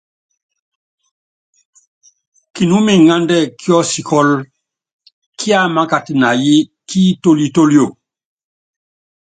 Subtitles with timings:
[2.53, 4.37] Kinúmiŋándɛ́ kiɔ́sikɔ́lɔ,
[5.39, 6.55] kiámákat na yí
[6.87, 7.85] ki itólítólio.